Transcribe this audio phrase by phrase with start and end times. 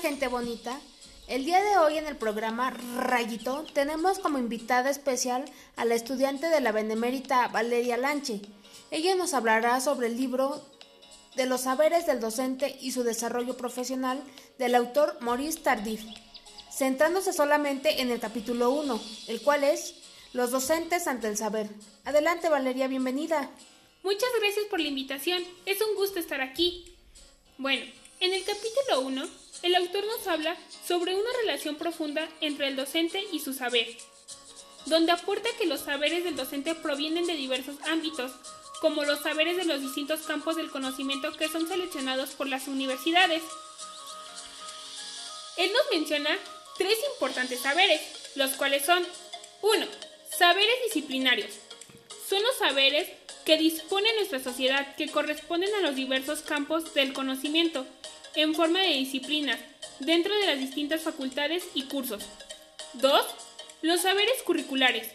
[0.00, 0.78] gente bonita.
[1.26, 6.48] El día de hoy en el programa Rayito tenemos como invitada especial a la estudiante
[6.48, 8.42] de la Benemérita Valeria Lanche.
[8.90, 10.62] Ella nos hablará sobre el libro
[11.36, 14.22] de los saberes del docente y su desarrollo profesional
[14.58, 16.02] del autor Maurice Tardif,
[16.70, 19.94] centrándose solamente en el capítulo 1, el cual es
[20.34, 21.70] Los docentes ante el saber.
[22.04, 23.50] Adelante Valeria, bienvenida.
[24.02, 26.94] Muchas gracias por la invitación, es un gusto estar aquí.
[27.56, 27.86] Bueno,
[28.20, 33.24] en el capítulo 1, el autor nos habla sobre una relación profunda entre el docente
[33.32, 33.88] y su saber,
[34.84, 38.30] donde aporta que los saberes del docente provienen de diversos ámbitos,
[38.82, 43.42] como los saberes de los distintos campos del conocimiento que son seleccionados por las universidades.
[45.56, 46.30] Él nos menciona
[46.76, 48.02] tres importantes saberes,
[48.34, 49.02] los cuales son
[49.62, 49.86] 1.
[50.36, 51.52] Saberes disciplinarios.
[52.28, 53.08] Son los saberes
[53.46, 57.86] que dispone nuestra sociedad que corresponden a los diversos campos del conocimiento
[58.36, 59.58] en forma de disciplinas
[60.00, 62.22] dentro de las distintas facultades y cursos.
[62.94, 63.26] 2.
[63.82, 65.08] Los saberes curriculares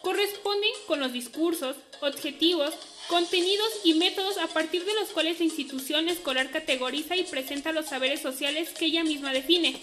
[0.00, 2.74] corresponden con los discursos, objetivos,
[3.08, 7.86] contenidos y métodos a partir de los cuales la institución escolar categoriza y presenta los
[7.86, 9.80] saberes sociales que ella misma define.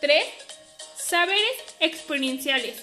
[0.00, 0.24] 3.
[0.96, 2.76] Saberes experienciales.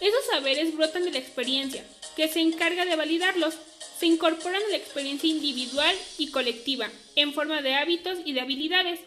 [0.00, 1.84] Esos saberes brotan de la experiencia,
[2.16, 3.54] que se encarga de validarlos.
[3.98, 9.00] Se incorporan a la experiencia individual y colectiva, en forma de hábitos y de habilidades,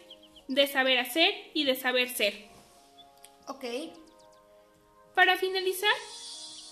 [0.48, 2.34] de saber hacer y de saber ser.
[3.46, 3.64] Ok.
[5.14, 5.94] Para finalizar,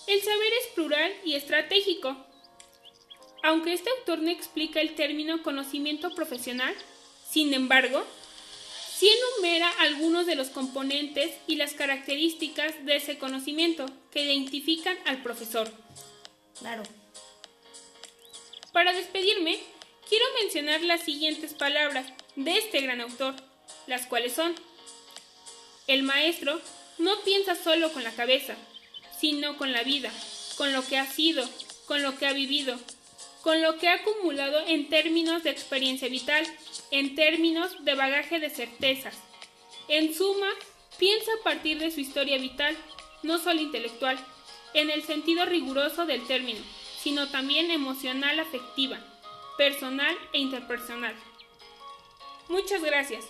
[0.07, 2.17] el saber es plural y estratégico.
[3.43, 6.75] Aunque este autor no explica el término conocimiento profesional,
[7.29, 8.03] sin embargo,
[8.97, 15.23] sí enumera algunos de los componentes y las características de ese conocimiento que identifican al
[15.23, 15.71] profesor.
[16.59, 16.83] Claro.
[18.71, 19.57] Para despedirme,
[20.07, 22.05] quiero mencionar las siguientes palabras
[22.35, 23.33] de este gran autor,
[23.87, 24.53] las cuales son,
[25.87, 26.61] el maestro
[26.99, 28.55] no piensa solo con la cabeza,
[29.19, 30.11] sino con la vida,
[30.55, 31.49] con lo que ha sido,
[31.87, 32.79] con lo que ha vivido,
[33.41, 36.45] con lo que ha acumulado en términos de experiencia vital,
[36.91, 39.15] en términos de bagaje de certezas.
[39.87, 40.49] En suma,
[40.99, 42.77] piensa a partir de su historia vital,
[43.23, 44.19] no solo intelectual,
[44.75, 46.59] en el sentido riguroso del término,
[47.01, 48.97] sino también emocional afectiva,
[49.57, 51.15] personal e interpersonal.
[52.47, 53.25] Muchas gracias.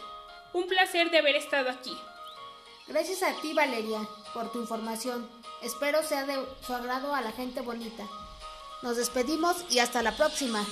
[0.54, 1.96] Un placer de haber estado aquí.
[2.88, 4.00] Gracias a ti Valeria
[4.34, 5.30] por tu información.
[5.62, 8.08] Espero sea de su agrado a la gente bonita.
[8.82, 10.66] Nos despedimos y hasta la próxima.